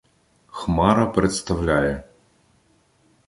Хмара 0.51 1.05
представляє: 1.05 2.03